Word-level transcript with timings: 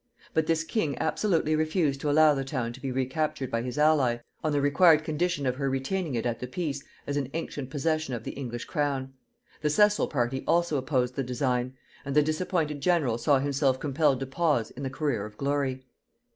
But 0.33 0.47
this 0.47 0.63
king 0.63 0.97
absolutely 0.97 1.55
refused 1.55 2.01
to 2.01 2.09
allow 2.09 2.33
the 2.33 2.43
town 2.43 2.73
to 2.73 2.81
be 2.81 2.91
recaptured 2.91 3.51
by 3.51 3.61
his 3.61 3.77
ally, 3.77 4.17
on 4.43 4.51
the 4.51 4.59
required 4.59 5.03
condition 5.03 5.45
of 5.45 5.57
her 5.57 5.69
retaining 5.69 6.15
it 6.15 6.25
at 6.25 6.39
the 6.39 6.47
peace 6.47 6.83
as 7.05 7.17
an 7.17 7.29
ancient 7.35 7.69
possession 7.69 8.15
of 8.15 8.23
the 8.23 8.31
English 8.31 8.65
crown; 8.65 9.13
the 9.61 9.69
Cecil 9.69 10.07
party 10.07 10.43
also 10.47 10.77
opposed 10.77 11.13
the 11.15 11.21
design; 11.23 11.75
and 12.03 12.15
the 12.15 12.23
disappointed 12.23 12.81
general 12.81 13.19
saw 13.19 13.37
himself 13.37 13.79
compelled 13.79 14.19
to 14.21 14.25
pause 14.25 14.71
in 14.71 14.81
the 14.81 14.89
career 14.89 15.23
of 15.23 15.37
glory. 15.37 15.85